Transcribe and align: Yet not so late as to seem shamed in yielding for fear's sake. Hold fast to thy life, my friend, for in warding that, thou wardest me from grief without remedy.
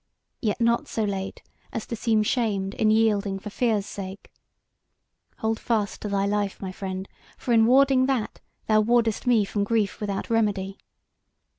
Yet 0.41 0.59
not 0.59 0.87
so 0.87 1.03
late 1.03 1.43
as 1.71 1.85
to 1.85 1.95
seem 1.95 2.23
shamed 2.23 2.73
in 2.73 2.89
yielding 2.89 3.37
for 3.37 3.51
fear's 3.51 3.85
sake. 3.85 4.31
Hold 5.37 5.59
fast 5.59 6.01
to 6.01 6.09
thy 6.09 6.25
life, 6.25 6.59
my 6.59 6.71
friend, 6.71 7.07
for 7.37 7.53
in 7.53 7.67
warding 7.67 8.07
that, 8.07 8.39
thou 8.65 8.81
wardest 8.81 9.27
me 9.27 9.45
from 9.45 9.63
grief 9.63 10.01
without 10.01 10.27
remedy. 10.31 10.79